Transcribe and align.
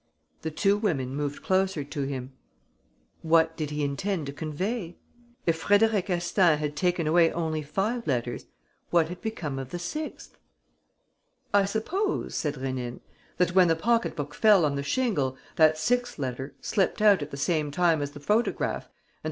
The 0.41 0.49
two 0.49 0.79
women 0.79 1.15
moved 1.15 1.43
closer 1.43 1.83
to 1.83 2.01
him. 2.01 2.33
What 3.21 3.55
did 3.55 3.69
he 3.69 3.83
intend 3.83 4.25
to 4.25 4.33
convey? 4.33 4.97
If 5.45 5.61
Frédéric 5.61 6.09
Astaing 6.09 6.57
had 6.57 6.75
taken 6.75 7.05
away 7.05 7.31
only 7.31 7.61
five 7.61 8.07
letters, 8.07 8.47
what 8.89 9.09
had 9.09 9.21
become 9.21 9.59
of 9.59 9.69
the 9.69 9.77
sixth? 9.77 10.39
"I 11.53 11.65
suppose," 11.65 12.33
said 12.33 12.55
Rénine, 12.55 13.01
"that, 13.37 13.53
when 13.53 13.67
the 13.67 13.75
pocket 13.75 14.15
book 14.15 14.33
fell 14.33 14.65
on 14.65 14.73
the 14.75 14.81
shingle, 14.81 15.37
that 15.57 15.77
sixth 15.77 16.17
letter 16.17 16.55
slipped 16.61 16.99
out 17.03 17.21
at 17.21 17.29
the 17.29 17.37
same 17.37 17.69
time 17.69 18.01
as 18.01 18.13
the 18.13 18.19
photograph 18.19 18.85
and 18.85 18.89
that 18.89 18.89
M. 18.89 18.95